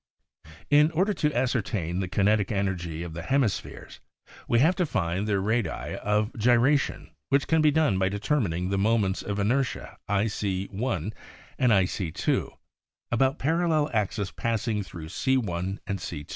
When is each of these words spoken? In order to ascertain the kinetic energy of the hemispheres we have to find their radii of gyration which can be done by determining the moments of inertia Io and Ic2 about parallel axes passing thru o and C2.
In 0.71 0.89
order 0.93 1.13
to 1.13 1.31
ascertain 1.37 1.99
the 1.99 2.07
kinetic 2.07 2.51
energy 2.51 3.03
of 3.03 3.13
the 3.13 3.21
hemispheres 3.21 3.99
we 4.47 4.57
have 4.57 4.75
to 4.77 4.85
find 4.87 5.27
their 5.27 5.39
radii 5.39 5.95
of 6.01 6.33
gyration 6.39 7.11
which 7.29 7.45
can 7.45 7.61
be 7.61 7.69
done 7.69 7.99
by 7.99 8.09
determining 8.09 8.71
the 8.71 8.79
moments 8.79 9.21
of 9.21 9.37
inertia 9.37 9.99
Io 10.09 10.21
and 10.23 11.13
Ic2 11.71 12.57
about 13.11 13.37
parallel 13.37 13.91
axes 13.93 14.31
passing 14.31 14.81
thru 14.81 15.03
o 15.03 15.07
and 15.55 15.99
C2. 15.99 16.25